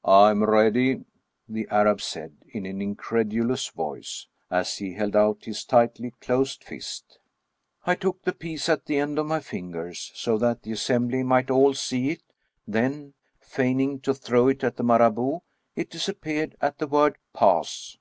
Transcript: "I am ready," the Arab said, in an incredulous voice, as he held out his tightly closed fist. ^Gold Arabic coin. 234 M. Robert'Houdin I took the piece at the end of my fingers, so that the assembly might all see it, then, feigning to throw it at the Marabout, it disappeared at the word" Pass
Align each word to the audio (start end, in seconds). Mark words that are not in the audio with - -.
"I 0.22 0.30
am 0.30 0.42
ready," 0.42 1.04
the 1.46 1.68
Arab 1.70 2.00
said, 2.00 2.38
in 2.48 2.64
an 2.64 2.80
incredulous 2.80 3.68
voice, 3.68 4.26
as 4.50 4.78
he 4.78 4.94
held 4.94 5.14
out 5.14 5.44
his 5.44 5.66
tightly 5.66 6.14
closed 6.18 6.64
fist. 6.64 7.18
^Gold 7.84 7.88
Arabic 7.88 8.00
coin. 8.00 8.00
234 8.00 8.00
M. 8.00 8.00
Robert'Houdin 8.00 8.00
I 8.00 8.02
took 8.02 8.22
the 8.22 8.32
piece 8.32 8.68
at 8.70 8.86
the 8.86 8.98
end 8.98 9.18
of 9.18 9.26
my 9.26 9.40
fingers, 9.40 10.12
so 10.14 10.38
that 10.38 10.62
the 10.62 10.72
assembly 10.72 11.22
might 11.22 11.50
all 11.50 11.74
see 11.74 12.08
it, 12.08 12.22
then, 12.66 13.12
feigning 13.38 14.00
to 14.00 14.14
throw 14.14 14.48
it 14.48 14.64
at 14.64 14.76
the 14.78 14.82
Marabout, 14.82 15.42
it 15.74 15.90
disappeared 15.90 16.56
at 16.62 16.78
the 16.78 16.86
word" 16.86 17.18
Pass 17.34 17.98